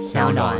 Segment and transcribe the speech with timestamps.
[0.00, 0.56] 小暖。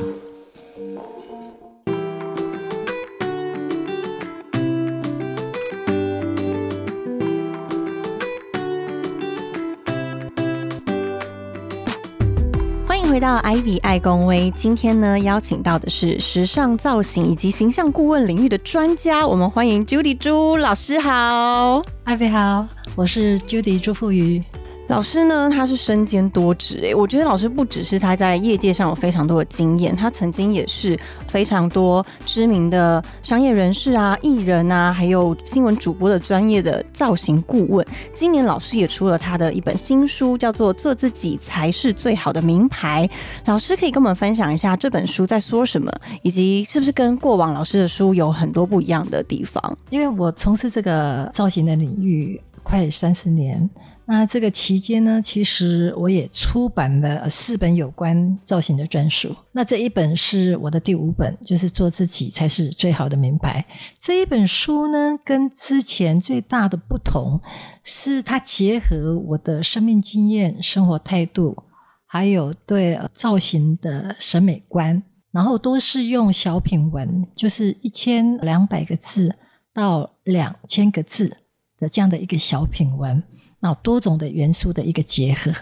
[12.86, 21.82] 欢迎回到 Ivy 爱公威，今天呢邀请到的是时尚造型以及形象顾问领域的专家，我们欢迎 Judy 朱老师好。
[22.04, 24.44] 艾比好，我是 Judy 朱富瑜。
[24.90, 37.86] 老师呢，他是身兼多职诶，我觉得老师不只是他在业界上有非常多的经验，他曾经也是非常多知名的商业人士啊、艺人啊，还有新闻主播的专业的造型顾问。
[38.12, 43.08] 今年老师也出了他的一本新书，叫做《做自己才是最好的名牌》。
[43.44, 45.88] 老师可以跟我们分享一下这本书在说什么，
[46.22, 49.78] 以及是不是跟过往老师的书有很多不一样的地方？
[49.90, 53.70] 因为我从事这个造型的领域快三十年，
[54.12, 59.32] 那这个期间呢，其实我也出版了四本有关造型的专书。
[59.52, 63.64] 那这一本是我的第五本，就是做自己才是最好的名牌。
[64.00, 67.40] 这一本书呢，跟之前最大的不同
[67.84, 71.56] 是它结合我的生命经验、生活态度，
[72.04, 79.36] 还有对造型的审美观，然后都是用小品文，就是一千两百个字
[79.72, 81.36] 到两千个字
[81.78, 83.22] 的这样的一个小品文，
[83.60, 85.52] 那多种的元素的一个结合，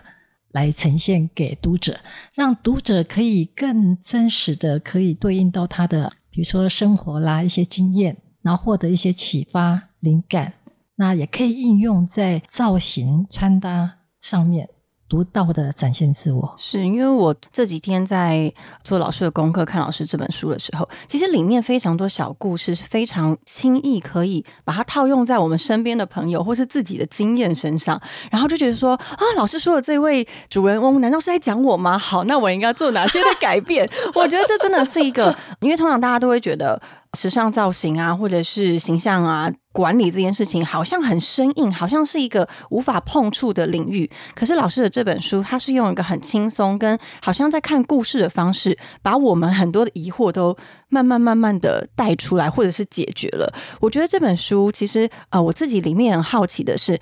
[0.52, 1.98] 来呈现给读者，
[2.32, 10.54] 让读者可以更真实的可以对应到他的，比如说生活啦一些经验，然后获得一些启发灵感，
[10.96, 14.68] 那也可以应用在造型穿搭上面，
[15.08, 16.54] 独到的展现自我。
[16.56, 18.52] 是因为我这几天在
[18.84, 31.98] 做老师的功课，看老师这本书的时候，其实里面非常多小故事是非常轻易可以把它套用在我们身边的朋友或是自己的经验身上，然后就觉得说啊，老师说的这位主人翁难道是在讲我吗？
[31.98, 33.88] 好，那我应该做哪些的改变？
[34.14, 36.80] 我觉得这真的是一个，因为通常大家都会觉得
[37.18, 39.52] 时尚造型啊，或者是形象啊。
[39.72, 44.10] 管理这件事情好像很生硬，好像是一个无法碰触的领域。
[44.34, 50.56] 可是老师的这本书，它是用一个很轻松，跟好像在看故事的方式，把我们很多的疑惑都
[50.88, 53.52] 慢慢慢慢的带出来，或者是解决了。
[53.80, 56.98] 我觉得这本书其实，呃，我自己里面很好奇的是，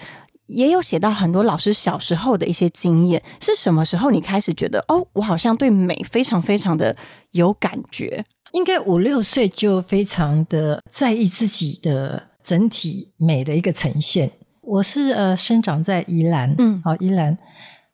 [0.46, 3.22] 也有写到很多老师小时候的一些经验。
[3.40, 6.94] 是什么时候你开始觉得，哦，我好像对美非常非常的
[7.30, 8.26] 有感觉？
[8.52, 12.28] 应该五六岁就非常的在意自己的。
[12.46, 14.30] 整体美的一个呈现。
[14.60, 17.36] 我是呃生长在宜兰，嗯，好宜兰，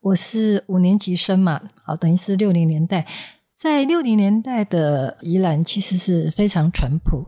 [0.02, 3.06] 我是五年级生嘛，好等于是六零年代，
[3.56, 7.24] 在六零年代的宜兰其实是非常淳朴。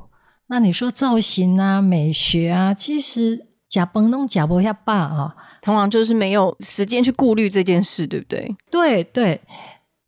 [0.49, 8.55] 那你说造型啊、美学啊，其实假崩弄假不下罢啊，通常就是没有时间去顾虑这件事，对不对？
[8.71, 9.41] 对对。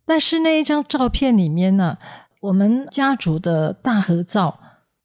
[0.05, 1.97] 但是那一张照片里面呢，
[2.47, 4.59] 我们家族的大合照。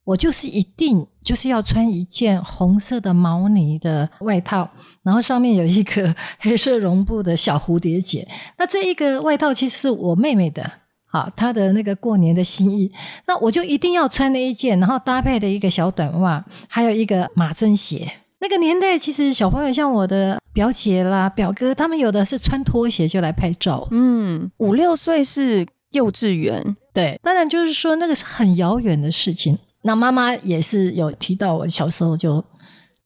[0.04, 4.68] 我就是一定就是要穿一件红色的毛呢的外套，
[5.04, 8.26] 然后上面有一个 黑色绒布的小蝴蝶结。
[8.58, 10.68] 那这一个外套其实是我妹妹的，
[11.06, 12.90] 好，她的那个过年的新衣。
[13.28, 18.12] 那我就一定要穿那一件，然后搭配的一个小短袜，还有一个马针鞋。
[18.40, 23.86] 那个年代其实小朋友像我的表姐啦、表哥，他们有的是穿拖鞋就来拍照。
[23.92, 29.58] 嗯，五六岁是幼稚园，对，当然就是说那个是很遥远的事情。
[29.82, 32.44] 那妈妈也是有提到，我小时候就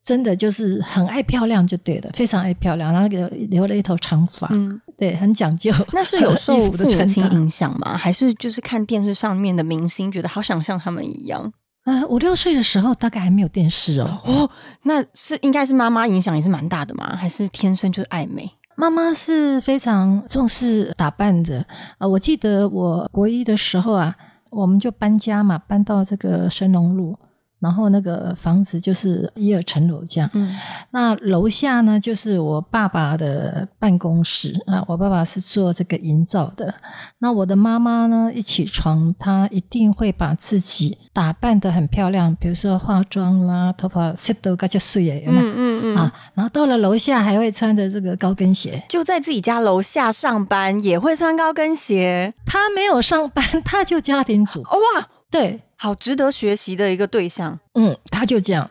[0.04, 5.72] 真的就是很爱漂亮，就对了，非常爱漂亮，然后留留了一头长发，嗯，对，很讲究。
[5.92, 7.96] 那是有受父母 亲影响吗？
[7.96, 11.52] 还是就是看电视上面的明星，觉得好想像他们一样？
[11.86, 14.20] 呃，五六岁的时候大概还没有电视哦。
[14.24, 14.50] 哦，
[14.82, 17.16] 那是应该是妈妈影响也是蛮大的嘛？
[17.16, 18.50] 还是天生就是爱美？
[18.76, 21.66] 妈妈是非常重视打扮的。
[21.98, 24.14] 啊，我记得我国一的时候啊。
[24.48, 27.18] 我们就搬家嘛，搬到这个神农路，
[27.58, 30.28] 然后那个房子就是一二层楼这样。
[30.34, 30.54] 嗯，
[30.90, 34.84] 那楼下呢，就是我爸爸的办公室啊。
[34.86, 36.72] 我爸爸是做这个营造的。
[37.18, 45.46] 那我的妈妈呢，一起床，她一定会把自己打扮的很漂亮，比如说化妆啦，头发洗都该就碎了，有没有？
[45.46, 45.96] 嗯嗯嗯。
[45.96, 52.32] 啊，然后到了楼下还会穿着这个高跟鞋，就在自己家楼下上班也会穿高跟鞋。
[52.44, 54.60] 她没有上班， 她就家庭主。
[54.62, 57.58] 哇，对，好值得学习的一个对象。
[57.74, 58.70] 嗯，他就这样。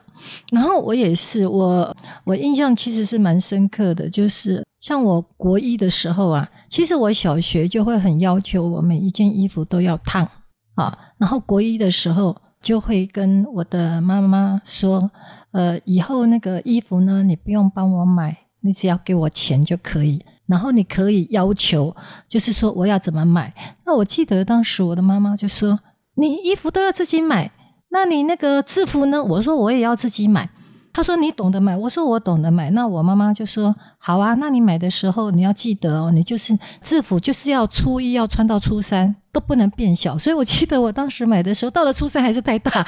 [0.52, 10.28] 然后我也是，我我印象其实是蛮深刻的，就是像我国一的时候啊，其实我小学就会很要求我每一件衣服都要烫
[10.76, 10.98] 啊。
[11.18, 15.12] 然后国一的时候就会跟我的妈妈说，
[15.52, 20.26] 呃，以后那个衣服呢，你不用帮我买，你只要给我钱就可以。
[20.48, 21.96] 然后你可以要求，
[22.30, 23.54] 就是说我要怎么买。
[23.86, 25.80] 那我记得当时我的妈妈就说
[26.16, 27.52] ：“你衣服都要自己买，
[27.90, 30.50] 那你那个制服呢？”我说：“我也要自己买。”
[30.94, 42.72] 他说：“你懂得买。”我说：“我懂得买。”那我妈妈就说：“好啊，那你买的时候你要记得哦，你就是制服就是要初一要穿到初三都不能变小。”所以我记得我当时买的时候，到了初三还是太大。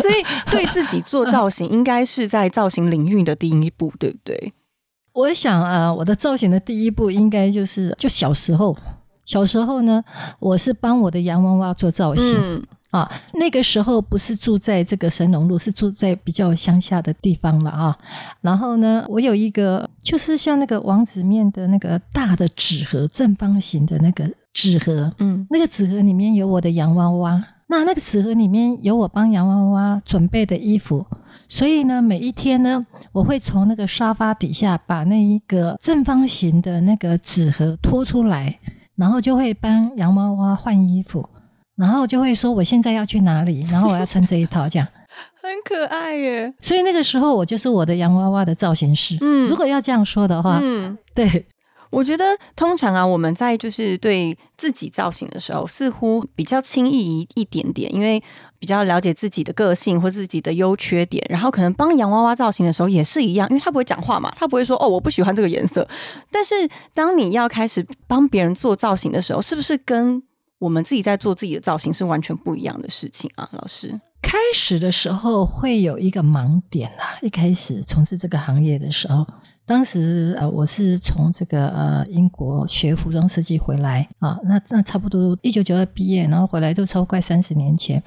[0.00, 4.52] 所以对自己做造型， 应该是在造型领域的第一步，对不对？
[5.12, 8.74] 我想啊，我的造型的第一步应该就是就小时候，
[9.28, 10.02] 小时候呢，
[10.40, 12.34] 我是帮我的洋娃娃做造型。
[12.40, 17.98] 嗯，啊，那个时候不是住在这个神农路，是住在比较乡下的地方了啊。
[18.40, 31.04] 然后呢，我有一个就是像那个王子面的那个大的纸盒，正方形的那个纸盒，嗯，那个纸盒里面有我的洋娃娃，那那个纸盒里面有我帮洋娃娃准备的衣服。
[31.50, 38.58] 所以呢，每一天呢，我会从那个沙发底下把那一个正方形的那个纸盒拖出来，
[38.98, 41.26] 然后就会帮洋娃娃换衣服。
[41.76, 44.88] 然后就会说我现在要去哪里，然后我要穿这一套这样。
[45.40, 46.52] 很可爱耶。
[46.60, 49.16] 所以那个时候我就是我的洋娃娃的造型师。
[49.20, 51.46] 嗯如果要这样说的话，嗯， 对，
[51.90, 52.24] 我觉得
[52.56, 58.20] 通常啊，我们在就是对自己造型的时候，似乎比较轻易一一点点，因为
[58.58, 65.88] 比较了解自己的个性或自己的优缺点，然后可能帮洋娃娃造型的时候也是一样，因为他不会讲话嘛，他不会说哦我不喜欢这个颜色。
[66.30, 66.54] 但是
[66.92, 70.22] 当你要开始帮别人做造型的时候，是不是跟
[70.58, 73.48] 我们自己在做自己的造型是完全不一样的事情啊？
[73.52, 77.14] 老师，开始的时候会有一个盲点啊。
[77.22, 79.24] 一开始从事这个行业的时候，
[79.68, 88.02] 当时呃我是从这个呃英国学服装设计回来啊，那那差不多一九九二毕业，然后回来都超快三十年前。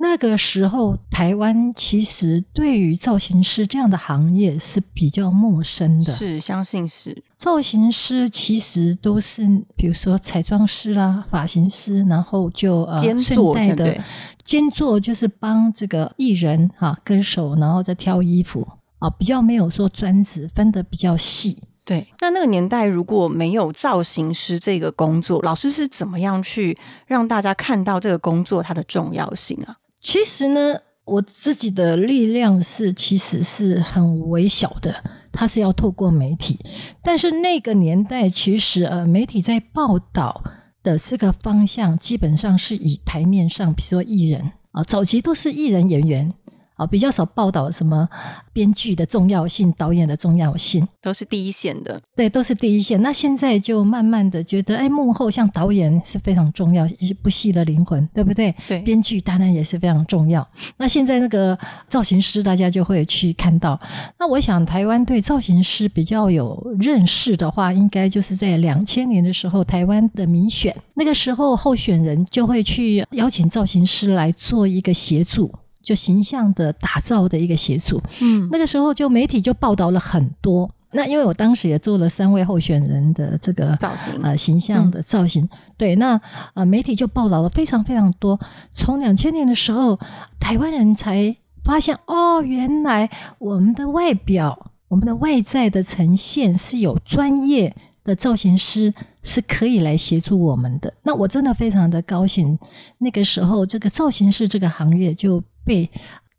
[0.00, 6.12] 那个时候，台湾其实对于造型师这样的行业是比较陌生的。
[6.12, 9.44] 是相信是，造型师其实都是，
[9.76, 14.00] 比如说彩妆师啦、发型师，然后就呃兼顺做带的对？
[14.44, 18.64] 兼做就是帮这个艺人哈、歌手，然后再挑衣服
[18.98, 21.58] 啊，比较没有说专职分得比较细。
[21.84, 29.78] 对，那那个年代如果没有造型师这个工作，老师是怎么样去让大家看到这个工作它的重要性啊？
[29.98, 35.02] 其实呢，我自己的力量是其实是很微小的，
[35.32, 36.58] 它是要透过媒体。
[37.02, 40.44] 但是那个年代，其实呃，媒体在报道
[40.82, 46.34] 的这个方向，基本上是以台面上，比如说艺人啊，早期都是艺人演员
[46.78, 48.08] 啊，比较少报道什么
[48.52, 50.86] 编剧的重要性、导演的重要性。
[51.02, 53.02] 都是第一线的，对，都是第一线。
[53.02, 58.54] 那现在就慢慢的觉得，哎，幕后像导演是非常重要，一部戏的灵魂，对不对？
[58.68, 60.46] 对编剧当然也是非常重要。
[60.76, 61.58] 那现在那个
[61.88, 63.78] 造型师，大家就会去看到。
[64.18, 75.50] 那我想，台湾对造型师比较有认识的话，应该就是在两千年的时候，台湾的民选，那个时候候选人就会去邀请造型师来做一个协助。
[75.82, 80.70] 就形象的打造的一个协助，嗯，那个时候就媒体就报道了很多。
[80.90, 85.46] 那因为我当时也做了三位候选人的这个造型呃形象的造型，
[85.76, 86.18] 对，那
[86.54, 88.40] 呃媒体就报道了非常非常多。
[88.72, 90.00] 从两千年的时候，
[90.40, 100.90] 台湾人才发现哦，原来我们的外表、我们的外在的呈现是有专业的造型师是可以来协助我们的。
[101.02, 102.58] 那我真的非常的高兴，
[102.96, 105.88] 那个时候这个造型师这个行业就被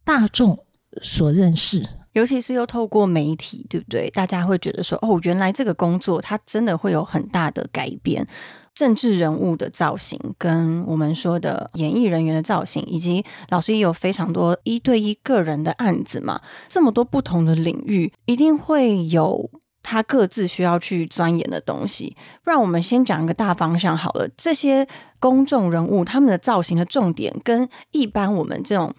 [0.03, 0.65] 大众
[1.01, 1.87] 所认识。
[2.13, 4.09] 尤其是又透过媒体，对不对？
[4.09, 8.27] 大家会觉得说，哦，原来这个工作它真的会有很大的改变。
[8.73, 19.49] 政治人物的造型，跟我们说的演艺人员的造型，以及老师也有非常多一对一个人的案子嘛，这么多不同的领域，一定会有
[19.83, 22.15] 他各自需要去钻研的东西。
[22.43, 24.27] 不然，我们先讲一个大方向好了。
[24.35, 24.87] 这些
[25.19, 28.93] 公众人物他们的造型的重点，跟一般我们这种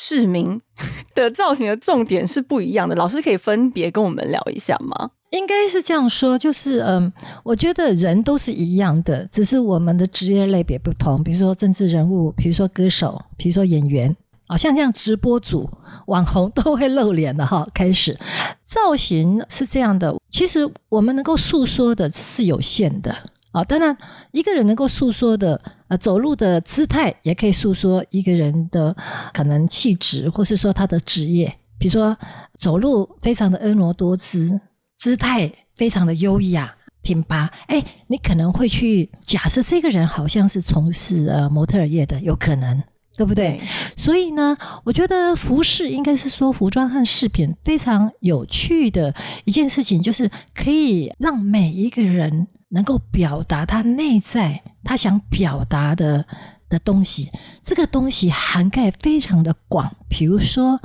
[0.00, 0.60] 市民
[1.16, 2.94] 的造型的重点是不一样的。
[2.94, 5.10] 老师可以分别跟我们聊一下吗？
[5.30, 7.12] 应该是这样说，就是嗯，
[7.42, 11.22] 我觉得人都是一样的，只是我们的职业类别不同。
[11.24, 15.68] 比如说政治人物，比如说歌手，比如说演员，啊，像这样直播组、
[16.06, 17.68] 网红都会露脸的哈。
[17.74, 18.16] 开始
[18.64, 23.14] 造型是这样的，其实我们能够诉说的是有限的
[23.52, 23.62] 啊。
[23.64, 23.94] 当然，
[24.38, 28.94] 一个人能够诉说的，呃，走路的姿态也可以诉说一个人的
[29.34, 31.52] 可能气质，或是说他的职业。
[31.76, 32.16] 比如说
[32.56, 34.60] 走路非常的婀娜多姿。
[34.96, 42.82] 姿态非常的优雅挺拔，哎，你可能会去假设这个人好像是从事呃模特儿业的，有可能
[43.16, 43.60] 对不对？
[43.96, 49.14] 所以呢，我觉得服饰应该是说服装和饰品非常有趣的
[49.44, 56.24] 一件事情，就是可以让每一个人能够表达他内在他想表达的
[56.68, 57.30] 的东西。
[57.62, 60.80] 这个东西涵盖非常的广，比如说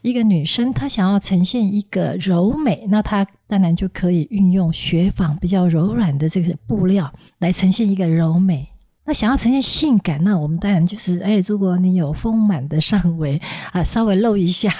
[0.00, 8.71] 一个女生她想要呈现一个柔美，那她当然就可以运用雪纺比较柔软的这个布料来呈现一个柔美。
[9.04, 13.40] 那想要呈现性感，那我们当然就是，哎，如果你有丰满的上围
[13.72, 14.70] 啊，稍微露一下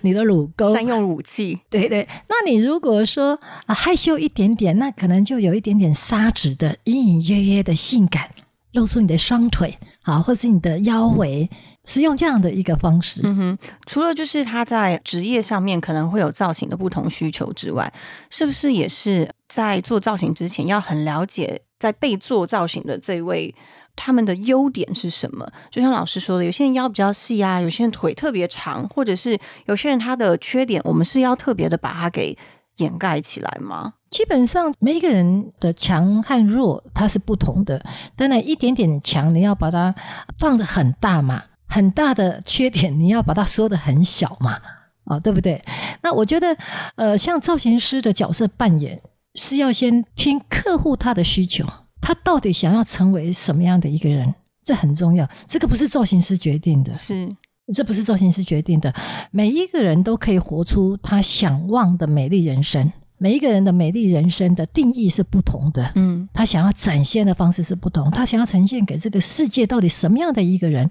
[0.00, 2.08] 你的乳沟，善用武器，对对。
[2.28, 8.28] 那你如果说啊害羞一点点，那可能就有一点点沙质的隐隐约约的性感，
[8.72, 11.48] 露出你的双腿，好，或是你的腰围，
[11.86, 13.22] 是用这样的一个方式。
[13.24, 17.90] 嗯哼，除了就是他在职业上面可能会有造型的不同需求之外，
[18.28, 21.62] 是不是也是在做造型之前要很了解？
[21.78, 23.54] 在被做造型的这位，
[23.94, 25.46] 他们的优点是什么？
[25.70, 32.36] 就像老师说的，有些人腰比较细啊，有些人腿特别长，或者是有些人他的缺点，我们是要特别的把它给
[32.78, 33.92] 掩盖起来吗？
[34.08, 37.84] 基本上每一个人的强和弱，它是不同的。
[38.16, 39.94] 当然，一点点强，你要把它
[40.38, 44.58] 放的很大嘛；很大的缺点，你要把它说的很小嘛。
[45.04, 45.64] 啊，对不对？
[46.02, 46.56] 那我觉得，
[46.96, 49.00] 呃，像造型师的角色扮演。
[49.38, 51.62] 是要先听客户他的需求，
[52.00, 55.28] 他到底想要成为什么样的一个人，这很重要。
[55.46, 57.30] 这个不是造型师决定的，是
[57.74, 58.90] 这不是造型师决定的。
[59.30, 62.90] 每一个人都可以活出他想望的美丽人生。
[63.18, 70.90] 每一个人的美丽人生的定义是不同的，嗯，他想要展现的方式是不同，他想要呈现给这个世界到底什么样的一个人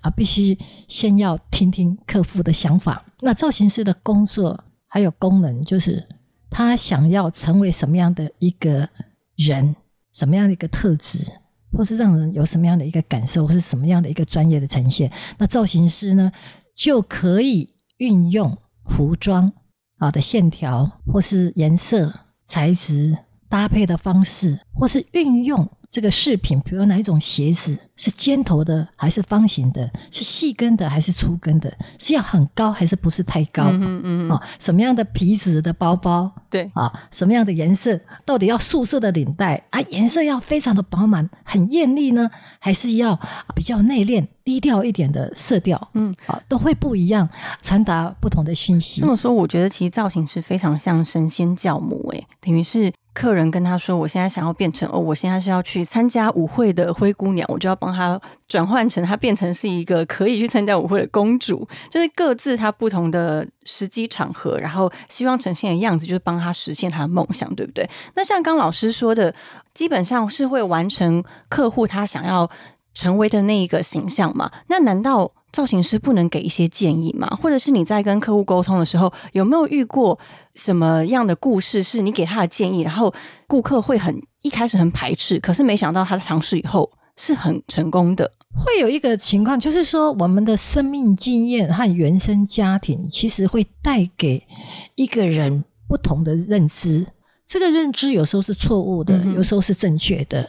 [0.00, 0.10] 啊？
[0.10, 0.56] 必须
[0.88, 3.04] 先要听听客户的想法。
[3.20, 6.06] 那造型师的工作还有功能就是。
[6.52, 8.88] 他想要成为什么样的一个
[9.36, 9.76] 人，
[10.12, 11.32] 什么样的一个特质，
[11.70, 15.08] 或是让人有什么样的一个感受，或是什么样的一个专业的呈现，
[15.38, 16.32] 那造型师呢
[16.74, 19.52] 就可以运用服装
[20.00, 23.18] 好的线条，或是颜色、材质
[23.50, 25.70] 搭配的方式，或是运用。
[25.90, 29.90] 这个饰品，比如哪一种鞋子是尖头的还是方形的？
[30.12, 31.76] 是细跟的还是粗跟的？
[31.98, 33.64] 是要很高还是不是太高？
[33.64, 36.30] 嗯嗯啊，什么样的皮质的包包？
[36.48, 37.98] 对啊，什么样的颜色？
[38.24, 39.80] 到底要素色的领带啊？
[39.90, 42.30] 颜色要非常的饱满、很艳丽呢，
[42.60, 43.18] 还是要
[43.56, 45.90] 比较内敛、低调一点的色调？
[45.94, 47.28] 嗯，啊，都会不一样，
[47.62, 49.00] 传达不同的讯息。
[49.00, 52.92] 这么说，我觉得其实造型是非常像神仙教母，哎，等于是。
[53.12, 67.88] 客人跟他说：“我现在想要变成哦，我现在是要去参加舞会的灰姑娘，我就要帮他转换成他变成是一个可以去参加舞会的公主，就是各自他不同的时机场合，然后希望呈现的样子，就是帮他实现他的梦想，对不对？
[68.14, 69.34] 那像刚老师说的，
[69.74, 72.48] 基本上是会完成客户他想要
[72.94, 74.50] 成为的那一个形象嘛？
[74.68, 77.28] 那难道？”造型师不能给一些建议吗？
[77.42, 80.18] 或者是你在跟客户沟通的时候，有没有遇过
[80.54, 81.82] 什么样的故事？
[81.82, 83.12] 是你给他的建议，然后
[83.46, 88.30] 顾客会很一开始很排斥，可是没想到他尝试以后是很成功的。
[88.54, 94.46] 会有一个情况，就是说我们的生命经验和原生家庭，其实会带给
[94.94, 97.06] 一个人不同的认知。
[97.46, 100.48] 这个认知有时候是错误的，有时候是正确的，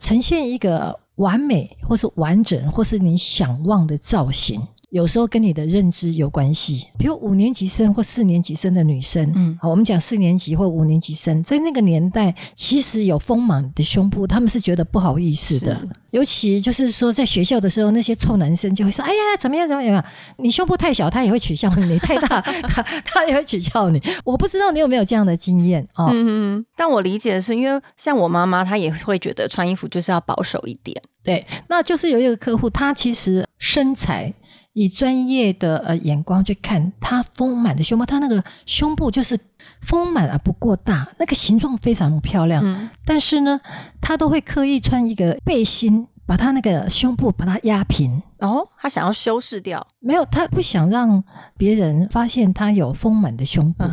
[0.00, 1.03] 呈现一个。
[1.16, 4.60] 完美，或是完整，或是你想望的造型，
[4.94, 6.86] 有时候跟你的认知有关系。
[6.96, 15.84] 比如五年级生或四年级生的女生，嗯，好，我们讲四年级或五年级生，在那个年代，其实有丰满的胸部，他们是觉得不好意思的。
[16.12, 20.04] 尤其就是说，在学校的时候，那些臭男生就会说：“哎呀，怎么样，怎么样？
[20.36, 26.08] 你胸部太小，他也会取笑你；你太大， 他他也会取笑你。”我不知道你有没有这样的经验啊？
[26.12, 31.02] 嗯，但我理解的是，因为像我妈妈，她也会觉得穿衣服就是要保守一点。
[31.24, 34.32] 对，那就是有一个客户，他其实身材
[34.74, 39.38] 以专业的呃眼光去看，他丰满的胸部，他那个胸部就是
[39.80, 42.60] 丰满而不过大，那个形状非常漂亮。
[42.64, 43.60] 嗯，但是呢，
[44.00, 48.20] 他都会刻意穿一个背心，把他那个胸部把它压平。
[48.40, 49.86] 哦，他想要修饰掉？
[50.00, 51.22] 没有，他不想让
[51.56, 53.84] 别人发现他有丰满的胸部。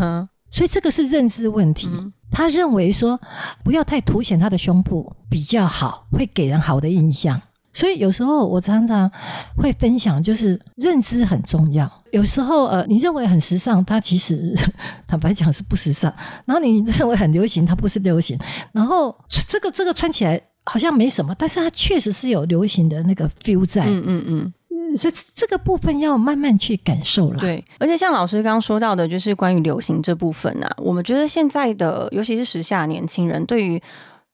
[0.50, 1.90] 所以这个是认知问题。
[2.32, 3.20] 他认为说
[3.64, 7.42] 不要太凸显他的胸部比较好，会给人好的印象。
[7.74, 9.10] 所以有时候我常常
[9.58, 11.90] 会分享，就是认知很重要。
[12.12, 14.54] 有时候呃，你认为很时尚，它其实
[15.08, 16.12] 坦白讲是不时尚；
[16.46, 18.38] 然后你认为很流行，它不是流行。
[18.72, 19.16] 然后
[19.48, 23.86] 这个这个穿起来好像没什么，但是它确实是有流行的那个 feel 在。
[23.86, 24.54] 嗯嗯嗯。
[24.98, 27.40] 所以这个部分要慢慢去感受了。
[27.40, 33.82] 对，而且像老师刚刚说到的，就是关于流行这部分啊，我们觉得现在的，尤其是时下年轻人，对于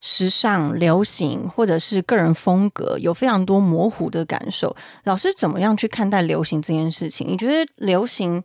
[0.01, 4.75] 时尚、流行或者是个人风格有非常多模糊的感受。
[5.05, 7.27] 老师怎么样去看待流行这件事情？
[7.27, 8.43] 你觉得流行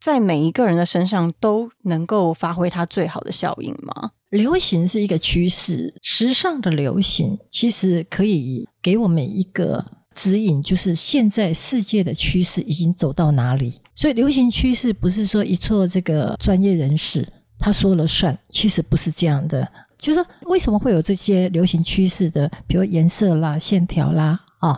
[0.00, 4.10] 在每一个人的身上都能够发挥它最好的效应吗？
[4.30, 13.80] 流行是一个趋势，时尚的流行其实可以给我们一个指引，就是现在世界的趋势已经走到哪里。
[13.94, 17.26] 所以，流行趋势不是说一撮这个专业人士
[17.58, 19.68] 他说了算，其实不是这样的。
[20.00, 24.70] 就是说，为什么会有这些流行趋势的，比如颜色啦、线条啦，啊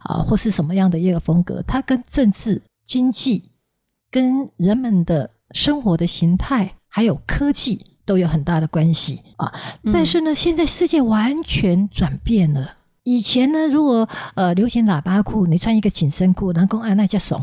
[0.00, 1.62] 啊，或是什么样的一个风格？
[1.66, 3.44] 它跟政治、经济、
[4.10, 7.84] 跟人们的生活的形态，还有科技。
[8.06, 9.52] 都有很大的关系啊，
[9.92, 12.74] 但是呢，现在世界完全转变了。
[13.04, 17.38] 以前呢，如果呃流行喇叭裤，你穿一个紧身裤，能够啊那叫怂；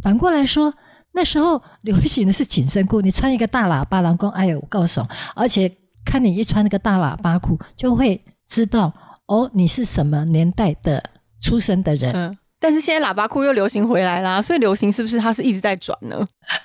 [0.00, 0.72] 反过来说，
[1.10, 5.04] 那时候流行的是紧身裤，你穿一个大喇叭，能够哎呦告怂。
[5.34, 5.68] 而且
[6.04, 8.92] 看你一穿那个大喇叭裤，就会知道
[9.26, 11.02] 哦，你是什么年代的
[11.40, 12.12] 出生的人。
[12.14, 16.24] 嗯但是现在喇叭裤又流行回来啦，所以流行是不是它是一直在转呢？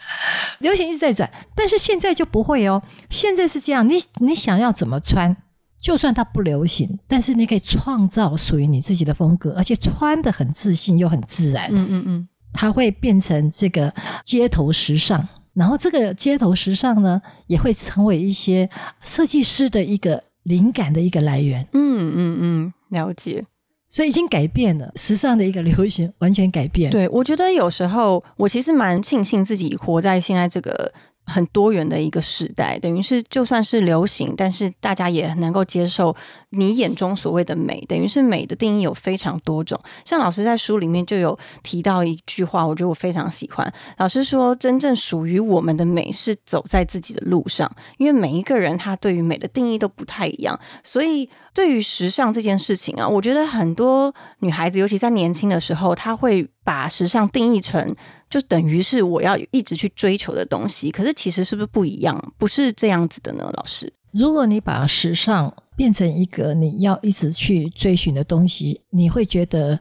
[0.62, 2.80] 流行一直在转，但是现在就不会哦。
[3.10, 5.36] 现在是这样，你你想要怎么穿，
[5.82, 11.68] 就算它不流行，但是你可以创造属于你自己的风格，而且穿的很自信又很自然。
[11.72, 13.92] 嗯嗯嗯，它会变成这个
[14.24, 15.28] 街头时尚，
[15.58, 18.70] 然后这个街头时尚呢，也会成为一些
[19.02, 21.68] 设计师的一个灵感的一个来源。
[21.74, 23.44] 嗯嗯嗯，了解。
[23.90, 26.92] 所以已经改变了，时尚的一个流行完全改变。
[26.92, 30.94] 对我觉得有时候我其实蛮庆幸自己活在现在这个。
[31.28, 36.16] 很多元的一个时代，等于是就算是流行，但是大家也能够接受
[36.52, 37.80] 你眼中所谓的美。
[37.88, 39.80] 等于是美的定义有非常多种。
[40.06, 43.72] 像老师在书里面就有提到一句话，我觉得我非常喜欢。
[43.98, 50.58] 老师说，真正属于我们的美是走在自己的路上，因为每一个人他对于美的定义都不太一样。
[50.84, 57.96] 所以对于时尚这件事情啊，我觉得很多女孩子，尤其在年轻的时候，她会把时尚定义成。
[58.30, 62.34] 就等于是我要一直去追求的东西，可是其实是不是不一样？
[62.38, 63.94] 不是这样子的呢，老师。
[64.12, 69.80] 如果你把时尚变成一个你要一直去追寻的东西，你会觉得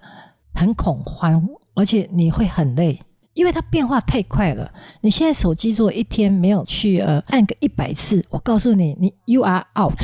[0.55, 3.01] 很恐慌，而且你会很累，
[3.35, 4.71] 因为它变化太快了。
[5.01, 9.99] 你现在手机如果一天没有去呃按个一百次，我告诉你，你 you are out。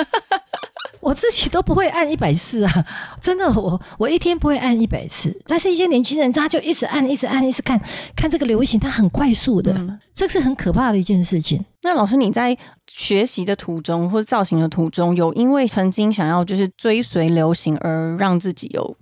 [1.06, 2.84] 我自己都不会按一百次啊，
[3.20, 5.40] 真的，我我一天不会按一百次。
[5.46, 7.80] 但是一些年轻人，他就一直按，一直按，一直看，
[8.16, 9.72] 看这个流行，他很快速的，
[10.12, 11.64] 这是很可怕的一件事情。
[11.82, 18.96] 那老师，你在学习的途中或者造型的途中，有因为曾经想要就是追随流行而让自己有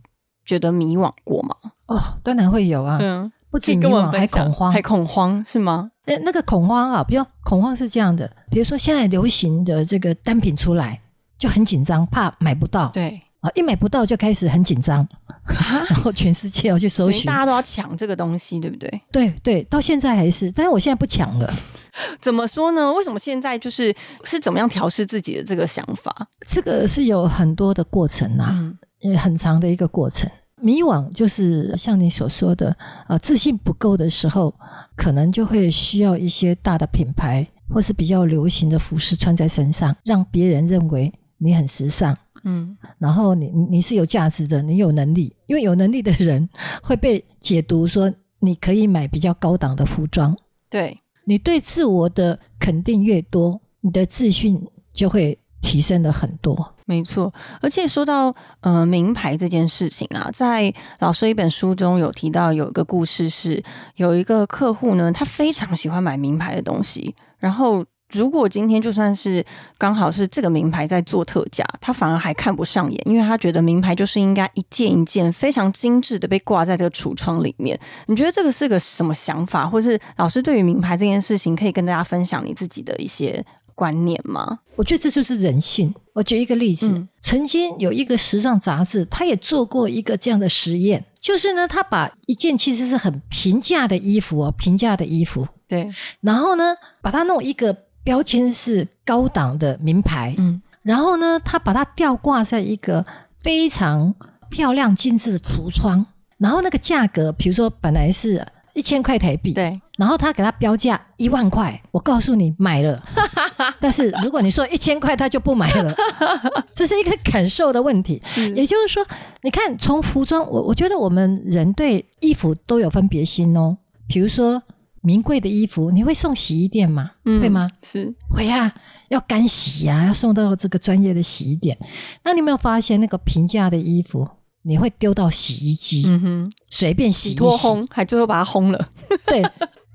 [0.45, 1.57] 觉得迷惘过吗？
[1.87, 5.91] 哦，当然会有啊，嗯，不仅迷惘，还恐慌，还恐慌是吗？
[6.05, 11.01] 哎，那个恐慌啊，比如恐慌是这样的，比如说现在流行的这个单品出来。
[11.45, 12.89] 就很紧张，怕买不到。
[12.89, 15.07] 对啊，一买不到就开始很紧张，
[15.45, 19.01] 然后全世界要去搜寻，大家都要抢这个东西，对不对？
[19.13, 21.53] 对对，到现在还是，但是我现在不抢了。
[22.19, 22.91] 怎么说呢？
[22.95, 26.27] 为什么现在就是是怎么样调试自己的这个想法？
[26.47, 28.59] 这个是有很多的过程啊，
[29.01, 30.27] 也很长的一个过程。
[30.63, 32.75] 迷惘就是像你所说的，
[33.07, 34.55] 呃，自信不够的时候，
[34.97, 41.13] 可能就会需要一些大的品牌或是比较流行的服饰穿在身上，让别人认为。
[41.45, 46.49] 你很时尚，嗯，然后你你是有价值的，你有能力，因为有能力的人
[46.83, 50.35] 会被解读说你可以买比较高档的服装。
[50.71, 56.75] 对你对自我的肯定越多，你的自信就会提升了很多。
[56.87, 63.63] 没错，而且说到呃名牌这件事情啊，在老师一本书中有提到有一个故事，是
[63.97, 67.85] 有一个客户呢，他非常喜欢买名牌的东西，然后。
[68.15, 69.45] 如果今天就算是
[69.77, 77.79] 刚好是这个名牌在做特价，他反而还看不上眼，因为他觉得名牌就是应该一件一件非常精致的被挂在这个橱窗里面。
[78.07, 84.61] 你觉得这个是个什么想法，或是老师对于名牌这件事情，可以跟大家分享你自己的一些观念吗？
[84.77, 85.93] 我觉得这就是人性。
[86.13, 97.77] 我举一个例子，曾经有一个时尚杂志，他也做过一个这样的实验，就是呢，他把一件其实是很平价的衣服哦，平价的衣服，对，然后呢，把它弄一个。
[98.05, 103.05] 标签是高档的名牌，嗯，然后呢，他把它吊挂在一个
[103.41, 104.15] 非常
[104.51, 106.05] 漂亮精致的橱窗，
[106.37, 113.03] 然后那个价格，比如说本来是一千块台币，对，然后他给他标价一万块，我告诉你买了，
[113.81, 115.95] 但是如果你说一千块，他就不买了，
[116.75, 118.21] 这是一个感受的问题，
[118.55, 119.07] 也就是说，
[119.43, 124.63] 你看从服装，我我觉得我们人对衣服都有分别心哦，比如说。
[125.05, 127.13] 名贵的衣服，你会送洗衣店吗？
[127.25, 127.71] 会吗？
[127.83, 128.75] 是会啊。
[129.11, 131.79] 要干洗呀、要送到这个专业的洗衣店。
[132.25, 134.27] 那你有没有发现，那个平价的衣服，
[134.63, 137.37] 你会丢到洗衣机，嗯哼，随便洗洗一洗？
[137.37, 138.89] 脱烘，还最后把它烘了，
[139.27, 139.43] 对，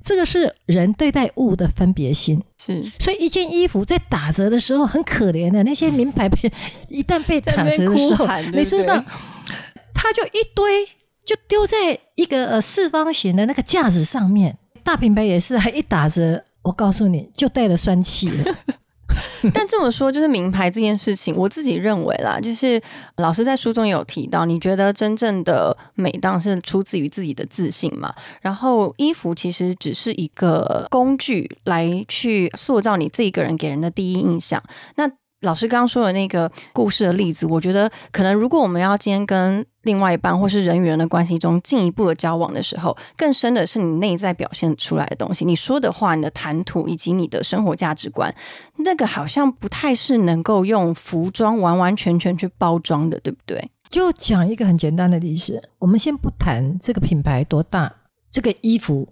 [0.05, 2.41] 这个是人对待物的分别心。
[2.59, 6.49] 是所以一件衣服在打折的时候很可怜的，那些名牌被
[6.87, 9.05] 一旦被打折的时候你知道对，
[9.93, 10.85] 它就一堆
[11.25, 14.58] 就丢在一个呃四方形的那个架子上面。
[14.89, 18.57] 大品牌也是，还一打折，我告诉你就带了酸气了。
[19.53, 22.81] 但这么说，就是名牌这件事情，我自己认为啦，就是
[23.17, 28.11] 老师在书中有提到，你觉得真正的美当是出自于自己的自信嘛？
[28.41, 34.59] 然后衣服其实只是一个工具，来去塑造你这一个人给人的第一印象。
[34.95, 35.07] 那
[35.41, 48.33] 老师刚刚说的那个故事的例子，我觉得可能如果我们要今天跟另外一半或是人与人的关系中进一步的交往的时候，更深的是你内在表现出来的东西，你说的话、你的谈吐以及你的生活价值观，
[48.77, 53.71] 那个好像不太是能够用服装完完全全去包装的，对不对？
[53.89, 57.91] 就讲一个很简单的例子，我们先不谈这个品牌多大，
[58.29, 59.07] 这个衣服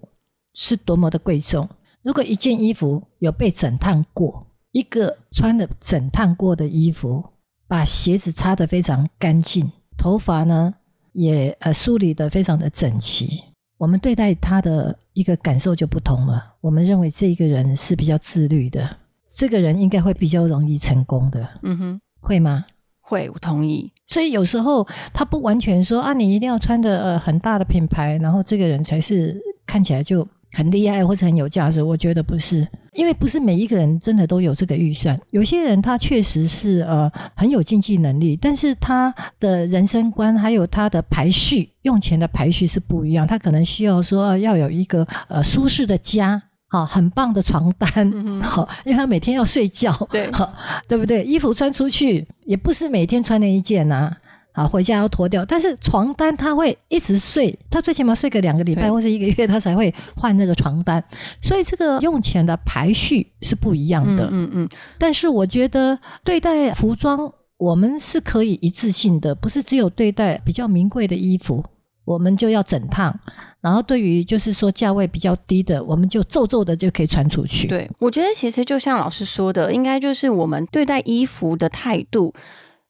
[0.53, 1.69] 是多么的贵重。
[2.03, 4.46] 如果一件衣服有被整烫过，
[4.77, 7.23] 一个穿的整烫过的衣服，
[7.67, 10.71] 把鞋子擦得非常干净，头发呢
[11.13, 13.43] 也呃梳理得非常的整齐，
[13.79, 16.53] 我们对待他的一个感受就不同了。
[16.61, 18.87] 我们认为这一个人是比较自律的，
[19.33, 22.67] 这个人应该会比较容易成功的，嗯哼，会吗？
[23.01, 23.91] 会，我同意。
[24.05, 30.27] 所以有时候他不完全说啊，你一定要穿的呃很大的品牌，然后这个人才是看起来就
[30.57, 31.83] 很厉害或者很有价值。
[31.83, 35.15] 我觉得不是，因为不是每一个人真的都有这个预算。
[35.29, 43.27] 有些人他确实是呃很有经济能力，但是他的人生观还有他的排序用钱的排序是不一样。
[43.27, 46.41] 他可能需要说、呃要有一个呃舒适的家。
[46.69, 50.53] 好，很棒的床单，好，因为他每天要睡觉，对好，
[50.85, 51.23] 对不对？
[51.23, 54.13] 衣服穿出去也不是每天穿那一件呐、
[54.57, 55.45] 好，回家要脱掉。
[55.45, 61.03] 但是床单他会一直睡，他最起码睡个两个礼拜或是一个月，他才会换那个床单。
[61.39, 64.25] 所以这个用钱的排序是不一样的。
[64.25, 71.63] 嗯嗯嗯，但是我觉得对待服装，我们是可以一致性的，不是只有对待比较名贵的衣服，
[72.03, 73.15] 我们就要整烫。
[73.61, 77.67] 然后对于就是说价位比较低的，我们就皱皱的就可以穿出去。
[77.67, 82.33] 对，我觉得其实就像老师说的，应该就是我们对待衣服的态度。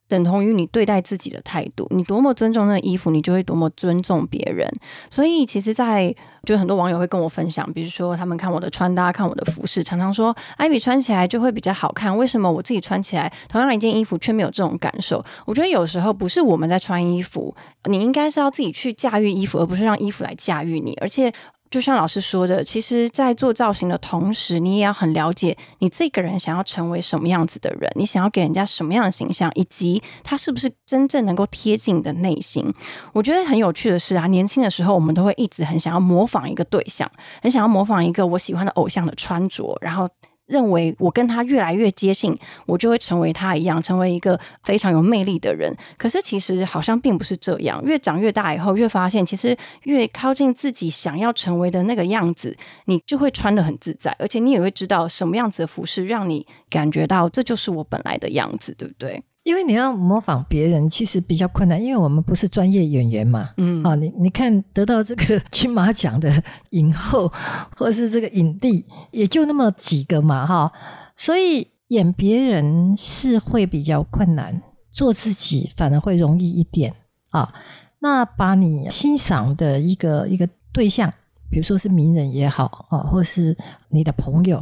[0.08, 4.67] 等同于你对待自己的态度，你多么尊重那衣服，你就会多么尊重别人。
[5.10, 15.24] 所以，其实在，就很多网友会跟我分享，比如说他们看我的穿搭、看我的服饰，常常说艾比穿起来就会比较好看，为什么我自己穿起来同样一件衣服却没有这种感受？
[15.46, 20.98] 我觉得有时候不是我们在穿衣服，你应该是要自己去驾驭衣服，而不是让衣服来驾驭你。
[21.02, 21.32] 而且，
[21.70, 32.74] 就像老师说的，其实，在做造型的同时，你也要很了解你这个人想要成为什么样子的人，你想要给人家什么样的形象，以及他是不是真正能够贴近你的内心。
[33.14, 37.10] 我觉得很有趣的是啊，年轻的时候我们都会一直很想要模仿一个对象，
[37.42, 40.10] 很想要模仿一个我喜欢的偶像的穿着，然后。
[40.48, 45.76] 认为我跟他越来越接近，我就会成为他一样，成为一个非常有魅力的人。
[45.98, 52.56] 可是其实好像并不是这样，越长越大以后，越发现其实越靠近自己想要成为的那个样子，
[52.86, 59.22] 你就会穿的很自在，而且你也会知道什么样子的服饰让你感觉到这就是我本来的样子，对不对？
[59.48, 63.52] 因为你要模仿别人，其实比较困难，因为我们不是专业演员嘛。
[63.56, 66.30] 嗯啊，你你看得到这个金马奖的
[66.72, 67.32] 影后
[67.78, 70.70] 或是这个影帝，也就那么几个嘛，哈，
[71.16, 76.94] 所以演别人是会比较困难，做自己反而会容易一点
[77.32, 77.54] 啊。
[78.00, 81.14] 那把你欣赏的一个一个对象，
[81.50, 83.56] 比如说是名人也好啊，或是
[83.88, 84.62] 你的朋友。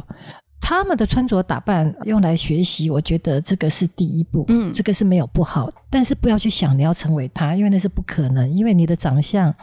[0.68, 9.54] 他们的穿着打扮用来学习，我觉得这个是第一步，嗯这个是没有不好，但是不要去想你要成为他，因为那是不可能，因为你的长相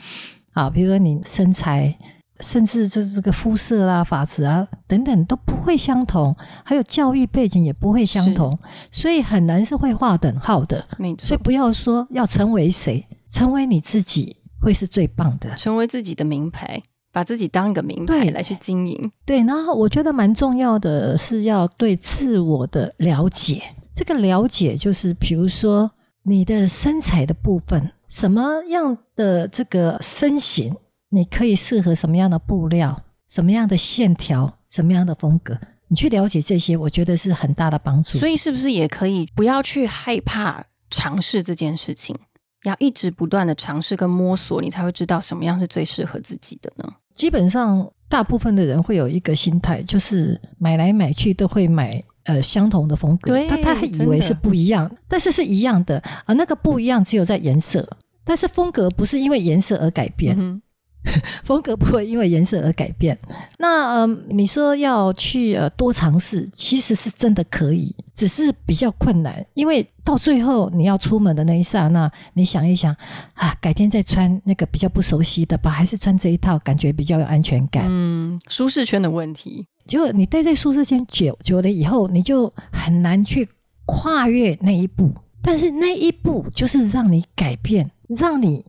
[0.54, 1.94] 啊，比如说你身材，
[2.40, 8.58] 甚至这这个肤色啦、发质啊等等都不会相同，还有教育背景也不会相同，
[8.90, 10.88] 所以很难是会划等号的。
[10.98, 15.54] 没错所以，不要说要成为谁，成为你自己会是最棒的。
[15.58, 16.82] 成为自己的名牌，
[17.14, 19.12] 把自己当一个名牌来去经营。
[19.24, 23.62] 对，然后我觉得蛮重要的是要对自我的了解。
[23.94, 25.92] 这个了解就是，比如说
[26.24, 30.76] 你的身材的部分，什么样的这个身形，
[31.10, 35.56] 你可以适合什么样的布料、什么样的线条、什么样的风格，
[35.90, 38.18] 你去了解这些，我觉得是很大的帮助。
[38.18, 42.18] 所以是不是也可以不要去害怕尝试这件事情，
[42.64, 46.92] 要一直不断的尝试跟摸索，你才会知道什么样是最适合自己的呢？
[47.14, 57.88] 基本上大部分的人会有一个心态，就是买来买去都会买呃相同的风格，他他还以为是不一样，但是是一样的，而那个不一样只有在颜色，
[58.24, 60.62] 但是风格不是因为颜色而改变，嗯
[61.44, 63.18] 风格不会因为颜色而改变。
[63.60, 72.96] 那呃，你说要去呃多尝试，其实是真的可以，只是比较困难，因为到最后你要出门的那一刹那，你想一想
[73.34, 77.86] 啊，改天再穿那个比较不熟悉的吧，还是穿这一套，感觉比较有安全感。
[77.88, 83.48] 嗯，舒适圈的问题，就你待在舒适圈久久了以后，你就很难去
[83.86, 85.14] 跨越那一步。
[85.46, 88.66] 但是那一步就是让你改变，让你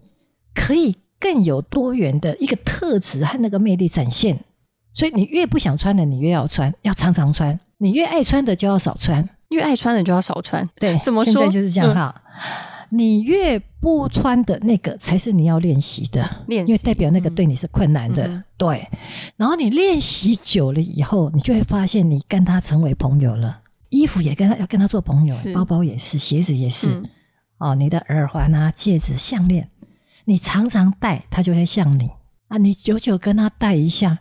[0.52, 4.38] 可以更有多元的一个特质和那个魅力展现。
[4.92, 9.26] 所以你越不想穿的，你越要穿，要常常穿；你越爱穿的，就要少穿。
[9.48, 10.68] 越爱穿的就要少穿。
[10.76, 12.14] 对，怎么说现在就是这样哈。
[12.90, 18.86] 你越不穿的那个才是你要练习的，练习因为代表那个对你是困难的，嗯对。
[19.36, 23.62] 然后你练习久了以后，你就会发现你跟他成为朋友了。
[23.88, 26.94] 衣服也跟他要跟他做朋友，包包也是，鞋子也是。
[26.94, 27.08] 嗯
[27.58, 29.70] 哦，你的耳环啊、戒指、项链，
[30.24, 32.10] 你常常戴，他就会像你
[32.48, 32.56] 啊。
[32.58, 34.18] 你久久跟他戴一下、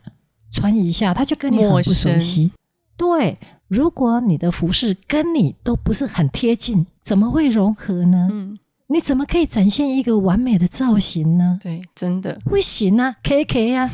[0.52, 2.52] 穿一下，他就跟你很不熟悉。
[2.96, 3.38] 对，
[3.68, 8.30] 如果你的服饰跟你都不是很贴近，怎么会融合呢？
[8.32, 11.58] 嗯，你怎么可以展现一个完美的造型呢？
[11.62, 13.90] 对，真的，不行啊，K K 啊，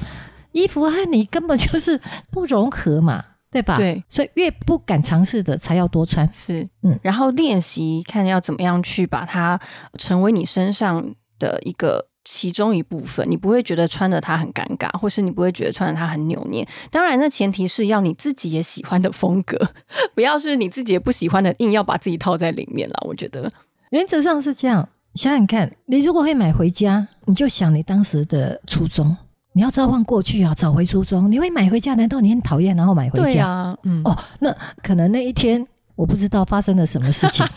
[0.51, 3.77] 衣服和你根本就是不融合嘛，对吧？
[3.77, 6.29] 对，所以越不敢尝试的才要多穿。
[6.31, 9.59] 是，嗯然后练习看要怎么样去把它
[9.97, 16.67] 成为你身上的一个其中一部分，你不会觉得穿着它很尴尬，或是你不会觉得穿着它很扭捏。
[16.91, 19.57] 当然，那前提是要你自己也喜欢的风格，
[20.13, 22.99] 不要是你自己也不喜欢的，硬要把自己套在里面啦。
[23.07, 23.49] 我觉得，
[23.89, 29.15] 原则上是这样，想想看，你如果会买回家，你就想你当时的初衷，
[29.53, 31.31] 你要召唤过去啊，找回初衷。
[31.31, 33.23] 你会买回家，难道你很讨厌然后买回家？
[33.23, 35.65] 对啊，嗯，哦，那可能那一天
[35.99, 37.45] 我不知道发生了什么事情。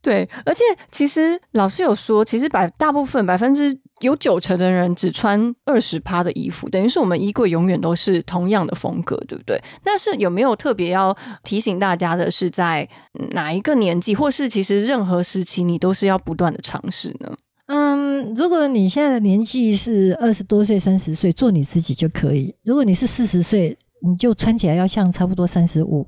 [0.00, 9.60] 对，而且其实老师有说，其实百大部分百分之有九成的人只穿二十趴的衣服，等于是我们衣柜永远都是同样的风格，对不对？
[9.82, 17.34] 但是有没有特别要提醒大家的是，在嗯哪一个年纪，或是其实任何时期，你都是要不断的尝试呢？
[17.66, 26.04] 嗯，如果你现在的年纪是二十多岁、三十岁，做你自己就可以；如果你是四十岁，你就穿起来要像差不多三十五；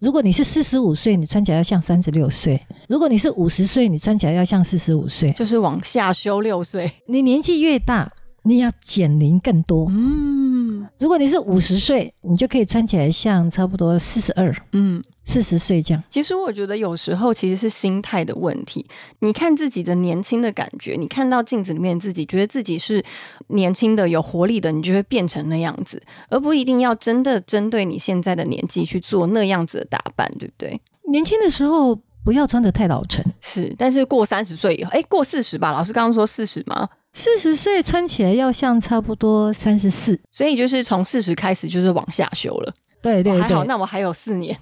[0.00, 5.32] 如果你是四十五岁，你穿起来要像三十六岁；如果你是五十岁，你穿起来要像四十五岁。
[5.32, 6.90] 就是往下修六岁。
[7.06, 9.86] 你年纪越大，你要减龄更多。
[9.88, 10.49] 嗯
[10.98, 16.02] 如果你是五十岁，你就可以穿起来像差不多四十二、嗯，四十岁这样。
[16.10, 18.86] 其实我觉得有时候其实是心态的问题。
[19.20, 23.02] 你看自己的年轻的感觉，你看到镜子里面自己，觉得自己是
[23.48, 30.80] 年轻的、有活力的，你就会变成那样子，而不一定要真的针对你现在的年纪去做那样子的打扮，对不对？
[31.10, 36.88] 年轻的时候不要穿的太老成，是，但是过三十岁以后，哎，过四十吧，老师刚刚说四十吗？
[37.12, 40.20] 四十岁穿起来要像差不多三十四。
[40.30, 42.72] 所以就是从四十开始就是往下修了。
[43.02, 44.54] 对对对，哦还好，那我还有四年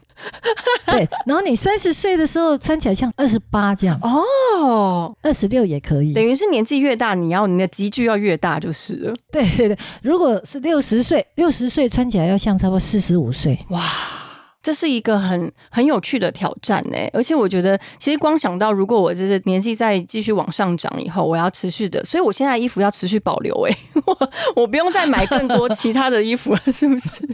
[0.87, 1.09] 对。
[1.27, 5.13] 然后你三十岁的时候穿起来像二十八这样，哦。
[5.23, 6.15] 二十六也可以。
[6.15, 9.15] 等于是年纪越大，你要你的集距要越大就是了。
[9.33, 13.59] 对对对，如果是六十岁，六十岁穿起来要像差不多四十五岁。
[13.71, 13.85] 哇，
[14.63, 16.99] 这是一个很很有趣的挑战呢。
[17.13, 23.55] 而且我觉得，其实光想到如果我就是年纪再继续往上涨以后，我要持续的，所以我现在衣服要持续保留。
[23.67, 27.27] 哎，我我不用再买更多其他的衣服了，是不是？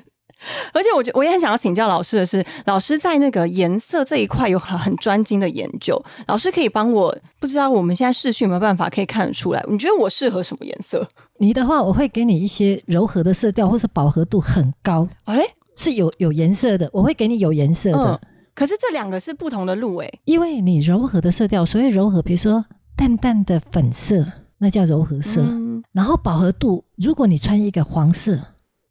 [0.74, 9.64] 而且我觉我也很想要请教老师的是，老师在那个颜色这一块有很很专精的研究，老师可以帮我，不知道我们现在视讯有没有办法可以看得出来？
[9.70, 11.08] 你觉得我适合什么颜色？
[11.38, 15.42] 你的话，我会给你一些柔和的色调，或是饱和度很高，哎，
[15.76, 16.88] 是有有颜色的。
[16.92, 18.20] 我会给你有颜色的，嗯，
[18.54, 20.10] 可是这两个是不同的路哎。
[20.24, 22.64] 因为你柔和的色调，所谓柔和，比如说
[22.96, 24.26] 淡淡的粉色，
[24.58, 25.42] 那叫柔和色。
[25.42, 28.36] 嗯然后饱和度，如果你穿一个黄色，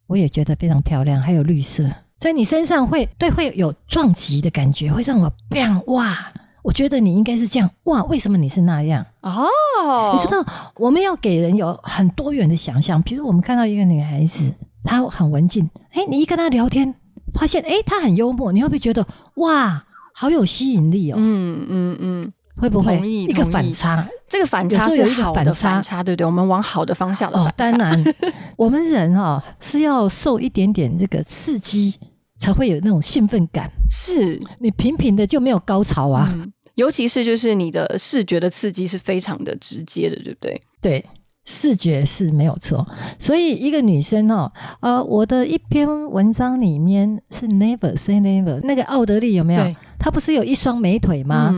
[0.07, 6.31] 我也觉得非常漂亮，还有绿色，在你身上会对会有撞击的感觉，会让我 bang 哇！
[6.61, 9.05] 我觉得你应该是这样哇，为什么你是那样？
[9.21, 10.45] 哦，你知道，
[10.77, 13.01] 我们要给人有很多元的想象。
[13.01, 16.93] 比如我们看到一个女孩子，她很文静，哎，你一跟他聊天，
[17.33, 21.15] 发现哎他很幽默，你会不会觉得哇，好有吸引力哦？
[21.17, 24.07] 嗯嗯嗯，会不会一个反差？
[24.27, 28.03] 这个反差是有时候有一个好的反差反差，对对，我们往好的方向的哦，当然，
[28.57, 31.95] 我们人哈、是要受一点点这个刺激，
[32.37, 33.71] 才会有那种兴奋感。
[33.87, 36.31] 是你平平的就没有高潮啊。
[36.35, 40.61] 嗯，尤其是就是你的视觉的刺激是非常的直接的，对不对？
[40.81, 41.05] 对，
[41.45, 42.85] 视觉是没有错。
[43.19, 44.51] 所以一个女生哦，
[44.81, 49.75] 呃，我的一篇文章里面是 never say never，那个奥德利有没有？
[49.99, 51.53] 她不是有一双美腿吗？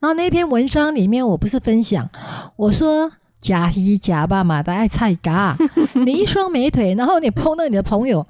[0.00, 2.08] 然后那篇文章里面我不是分享，
[2.56, 5.56] 我说假一假爸妈的爱菜嘎，
[6.06, 8.26] 你一双美腿，然后你碰到你的朋友，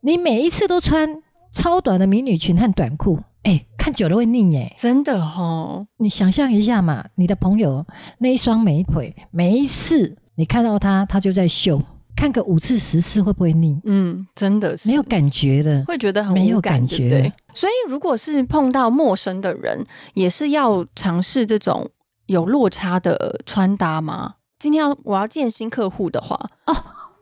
[0.00, 1.22] 你每一次都穿
[1.52, 3.20] 超短的迷你裙和短裤。
[3.44, 5.86] 哎，看久了会腻哎，真的哈！
[5.98, 7.86] 你想象一下嘛，你的朋友
[8.18, 11.82] 那一双美腿，每一次你看到他，他就在秀，
[12.14, 13.80] 看个五次十次会不会腻？
[13.82, 17.32] 嗯，真的是没有感觉的，会觉得很没有感觉对。
[17.52, 21.90] 所以，如果是碰到陌生的人，也是要尝试这种
[22.26, 24.36] 有落差的穿搭吗？
[24.60, 26.76] 今天要我要见新客户的话，哦。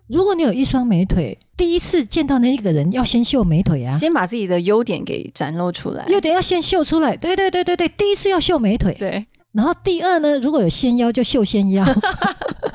[0.09, 7.17] 如果你有一双美腿，第一次见到那一个人要先秀美腿啊，先把自己的优点给展露出来，优点要先秀出来。
[7.17, 9.27] 对对对对对，第一次要秀美腿，对。
[9.53, 11.83] 然后第二呢，如果有纤腰就秀纤腰，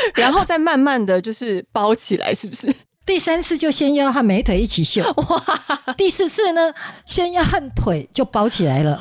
[0.14, 2.74] 然后再慢慢的就是包起来，是不是？
[3.06, 5.94] 第三次就先要和美腿一起秀，哇！
[5.96, 6.74] 第四次呢，
[7.06, 9.00] 先要和腿就包起来了，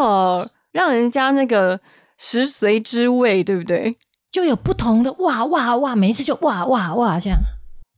[0.00, 1.80] 哦，让人家那个
[2.18, 3.96] 食髓知味，对不对？
[4.32, 7.38] 就有不同的哇哇哇，每一次就哇哇哇这样，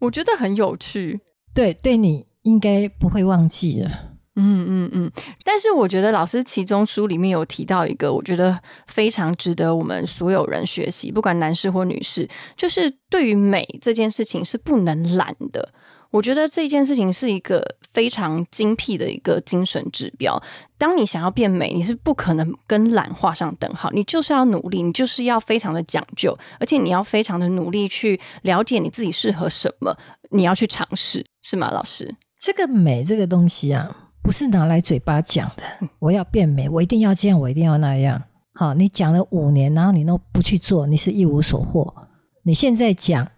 [0.00, 1.20] 我觉得很有趣。
[1.54, 3.90] 对，对你应该不会忘记了。
[4.37, 5.11] 嗯嗯嗯。
[5.42, 15.72] 但是我觉得老师其中书里面有提到一个，我觉得非常值得我们所有人学习，不管男士或女士，就是对于美这件事情是不能懒的。
[16.12, 20.40] 我觉得这件事情是一个非常精辟的一个精神指标。
[20.79, 29.94] 当你想要变美，你是不可能跟懒画上等号，你就是要努力，你就是要非常的讲究，而且你要非常的努力去了解你自己适合什么，
[30.31, 31.70] 你要去尝试，是吗？
[31.70, 35.62] 老师，这个美这个东西啊，不是拿来嘴巴讲的。
[36.00, 38.20] 我要变美，我一定要这样，我一定要那样。
[38.54, 41.94] 好，你讲了五年，然后你都不去做，你是一无所获。
[42.42, 43.30] 你现在讲，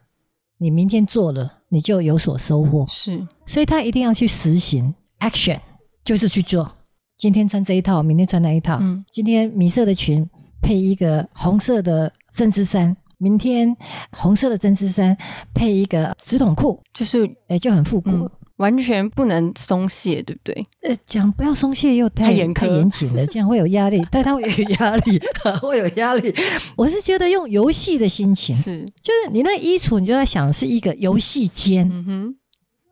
[0.57, 1.57] 你明天做了。
[1.71, 5.59] 你就有所收获，是，所以他一定要去实行 action，
[6.03, 6.73] 就是去做。
[7.19, 8.79] 今天穿这一套，明天穿那一套。
[8.81, 10.27] 嗯，今天米色的裙
[10.63, 13.77] 配一个红色的针织衫，明天
[14.13, 15.15] 红色的针织衫
[15.53, 18.31] 配一个直筒裤，就是哎就很复古。
[18.59, 20.67] 完全不能松懈，对不对？
[20.83, 25.21] 呃，讲不要松懈又太严太严谨了，这样会有压力， 但他会有压力，
[25.63, 26.33] 会有压力。
[26.77, 32.37] 我是觉得用游戏的心情，是就是你那衣橱，你就在想是一个游戏间，嗯哼，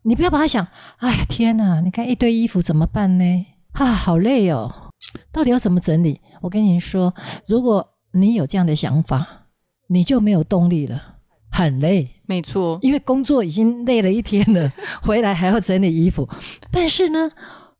[0.03, 0.67] 你不要把它想，
[0.99, 3.47] 哎呀天哪，你看一堆衣服怎么办呢？
[3.73, 4.93] 啊，好累哦，
[5.31, 6.21] 到底要怎么整理？
[6.43, 7.13] 我跟你说，
[7.47, 9.47] 如果你有这样的想法，
[9.89, 11.17] 你就没有动力了。
[11.51, 16.29] 很累，没错，因为工作已经累了一天了， 回来还要整理衣服。
[16.71, 17.31] 但是呢，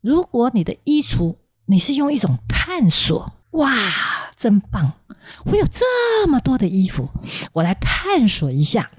[0.01, 3.69] 如果你的衣橱你是用一种探索，哇，
[4.35, 4.93] 真棒！
[5.45, 7.09] 我有这么多的衣服，
[7.53, 8.89] 我来探索一下，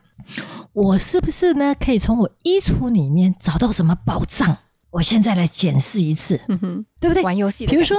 [0.74, 4.58] 我是不是呢可以从我衣橱里面找到什么宝藏？
[4.90, 7.22] 我现在来检视一次，嗯对不对？
[7.22, 7.96] 玩游戏，比如说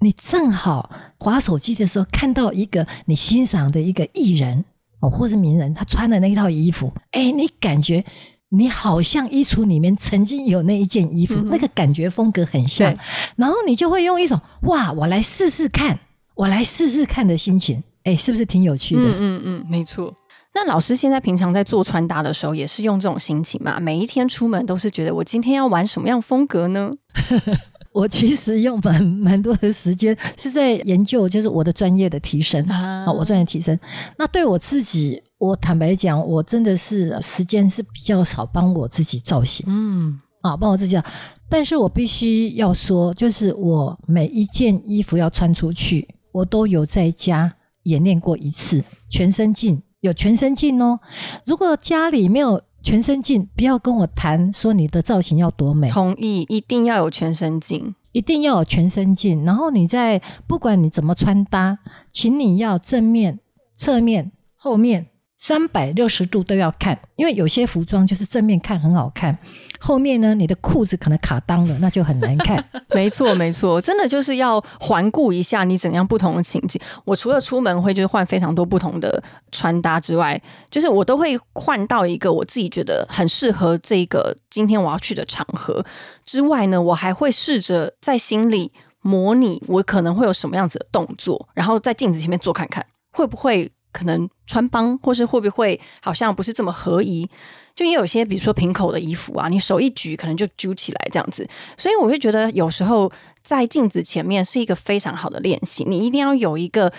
[0.00, 4.64] 你正好划手机的时候看到一个你欣赏的一个艺人。
[5.10, 8.04] 或是名人他穿的那一套衣服，哎，你感觉
[8.50, 12.96] 你好像衣橱里面曾经有那一件衣服，那个感觉风格很像，
[13.36, 15.98] 然后你就会用一种哇，我来试试看，
[16.34, 19.02] 我来试试看的心情，哎，是不是挺有趣的？
[19.02, 20.14] 嗯嗯嗯，没错。
[20.56, 23.80] 那老师现在平常在做穿搭的时候，也是用这种心情嘛？
[23.80, 26.92] 每一天出门都是觉得我今天要玩什么样风格呢？
[27.94, 33.78] 我其实用蛮 蛮多的时间是在研究，就是我的专业的提升啊，我专业提升。
[34.18, 41.00] 那对我自己，我坦白讲，我真的是时间是比较少帮我自己造型，嗯，啊，帮我自己。
[41.48, 47.54] 但是我必须要说，就是我每一件衣服要穿出去，我都有在家
[47.84, 50.98] 演练过一次全身镜，有全身镜哦。
[51.46, 52.60] 如果家里没有。
[52.84, 55.88] 全身镜，不要跟我谈说你的造型要多美。
[55.88, 59.42] 同意，一定要有全身镜，一定要有全身镜。
[59.42, 61.78] 然后你在不管你怎么穿搭，
[62.12, 63.40] 请你要正面、
[63.74, 65.06] 侧面、后面。
[65.46, 69.36] 三百六十度都要看，因为有些服装就是正面看很好看，
[69.78, 72.64] 后面呢，你的裤子可能卡裆了，那就很难看。
[72.94, 76.80] 没错，没错，真的就是要环顾一下你怎样不同的情景。
[77.04, 85.84] 我除了出门会就是换非常多不同的穿搭之外，就是我都会换到一个我自己觉得很适合这个今天我要去的场合
[86.24, 88.72] 之外呢，我还会试着在心里
[89.02, 93.70] 模拟我可能会有什么样子的动作，然后在镜子前面做看看会不会。
[93.94, 97.30] 可能穿帮，或是会不会好像不是这么合宜？
[97.76, 101.48] 就因为有些，比如说平口的衣服啊，你手一举，可能就揪起来这样子。
[101.76, 103.10] 所以我会觉得，有时候
[103.42, 105.84] 在镜子前面是一个非常好的练习。
[105.84, 106.92] 你一定要有一个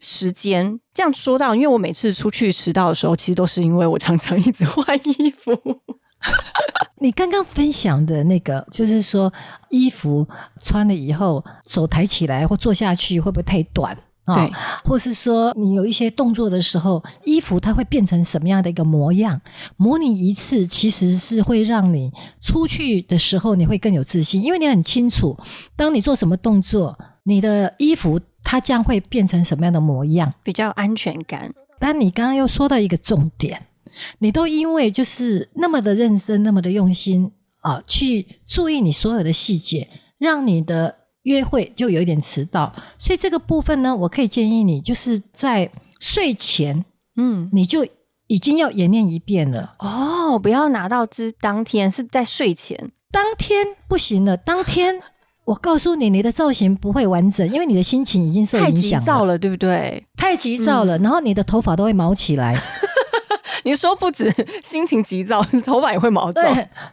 [0.00, 0.80] 时间。
[0.92, 5.52] 这样说到，因为我每次出去迟到的时候，其实都是因为我常常一直换衣服。
[7.00, 9.32] 你刚刚分享的那个，就是说
[9.68, 10.26] 衣服
[10.62, 13.98] 穿了以后，手抬起来或坐下去会不会太短？
[14.26, 14.50] 对，
[14.84, 19.40] 或是说你有一些动作的时候，衣服它会变成什么样的一个模样？
[19.76, 22.10] 模拟一次，其实是会让你
[22.40, 25.36] 出去的时候你会更有自信，因为你很清楚，
[25.76, 31.52] 当你做什么动作，你的衣服它将会变成什么样的模样，比较安全感。
[31.78, 33.66] 但你刚刚又说到一个重点。
[34.18, 42.72] 你都因为就是那么的认真，那么的用心啊，去注意你所有的细节，让你的约会就有一点迟到。
[42.98, 45.70] 所以这个部分呢，我可以建议你，就是在
[46.00, 46.84] 睡前，
[47.16, 47.86] 嗯，你就
[48.28, 49.74] 已经要演练一遍了。
[49.78, 54.36] 哦，不要拿到之当天，是在睡前，当天不行了。
[54.36, 55.00] 当天
[55.44, 60.06] 我告诉你，你的造型不会完整，因为你的心情已经受影响了，对不对？
[60.16, 62.58] 太急躁了，然后你的头发都会毛起来。
[63.64, 66.42] 你说不止 心情急躁，头发也会毛躁。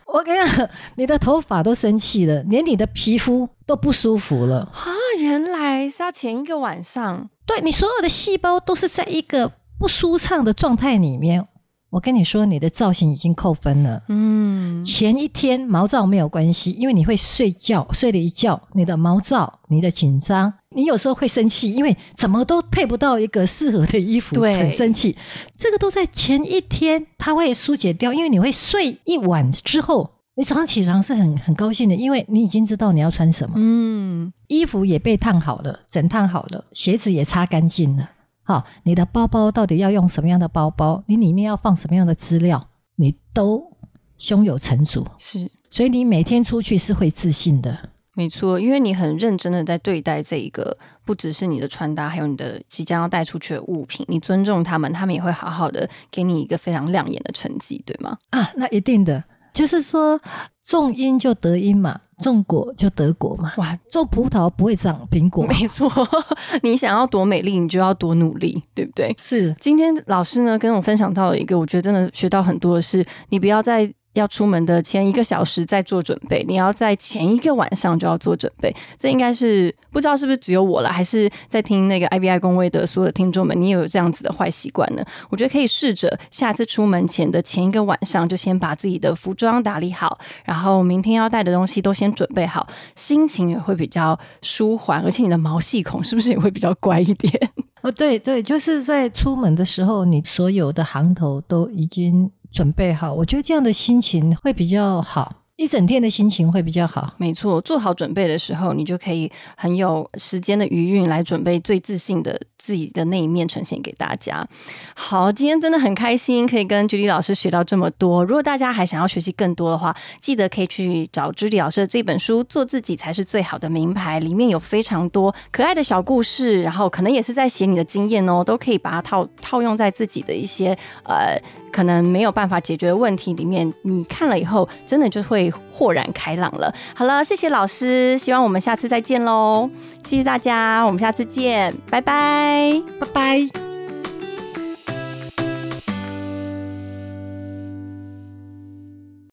[0.06, 4.72] 我跟你讲，你的头发都生气了，连你的皮肤都不舒服了。
[4.74, 4.88] 啊，
[5.20, 7.30] 原来是要前一个晚上。
[7.46, 11.48] 对你所有的细胞都是在一个不舒畅的状态里面。
[11.92, 14.02] 我跟你说，你的造型已经扣分了。
[14.08, 25.18] 嗯，前一天毛躁没有关系，因为你会睡觉，睡了一觉，你的毛躁，你的紧张，你有时候会生气，因为怎么都配不到一个适合的衣服，对，很生气。
[25.58, 33.56] 这个都在前一天，它会疏解掉，因为你会睡一晚之后，你早上起床是很很高兴的，因为你已经知道你要穿什么。
[33.58, 38.10] 嗯，衣服也被烫好了，整烫好了，鞋子也擦干净了。
[38.44, 41.04] 好，你的包包到底要用什么样的包包？
[41.08, 42.70] 你里面要放什么样的资料？
[42.96, 43.78] 你都
[44.18, 47.90] 胸有成竹，是，所以你每天出去是会自信的。
[48.14, 58.18] 没错，因为你很认真的在对待这一个，不只是你的穿搭，还有你的即将要带出去的物品，你尊重他们，他们也会好好的给你一个非常亮眼的成绩，对吗？
[58.32, 59.24] 啊，那一定的。
[59.54, 60.20] 就是说，
[60.64, 63.52] 种因就得因嘛，种果就得果嘛。
[63.58, 65.46] 哇，种葡萄不会长苹果。
[65.46, 65.92] 没错，
[66.64, 69.16] 你想要多美丽，你就要多努力，对不对？
[69.20, 69.56] 是。
[69.60, 73.92] 今天老师呢跟我分享到了一个，我觉得真的学到很多的是，你不要再。
[74.14, 78.76] 要出门的前一个小时再做准备，你要在前一个晚上就要做准备。
[78.98, 85.04] 这应该是不知道是不是只有我了，还是在听那个 I V I 公位的所有听众们，你也有这样子的坏习惯呢？
[85.30, 97.52] 我觉得可以试着下次出门前的前一个晚上，就先把自己的服装打理好，然后明天要带的东西都先准备好，心情也会比较舒缓，而且你的毛细孔是不是也会比较乖一点？
[97.82, 102.30] 哦，对对，就是在出门的时候，你所有的行头都已经。
[102.52, 107.14] 准备好，我觉得这样的心情会比较好，一整天的心情会比较好。
[107.18, 112.40] 没错，做好准备的时候，你就可以很有时间的余韵来准备最自信的。
[112.64, 114.48] 自己的那一面呈现给大家。
[114.96, 118.24] 好，今天真的很开心，可以跟居里老师学到这么多。
[118.24, 131.42] 如果大家还想要学习更多的话，记得可以去找居里老师的这本书《做自己才是最好的名牌》，里面有非常多可爱的小故事，然后可能也是在写你的经验哦，都可以把它套套用在自己的一些呃
[131.72, 133.72] 可能没有办法解决的问题里面。
[133.84, 136.74] 你看了以后，真的就会豁然开朗了。
[136.94, 139.70] 好了，谢谢老师，希望我们下次再见喽！
[140.04, 143.06] 谢谢大家，我们下次见，拜拜拜。
[143.14, 143.71] 拜。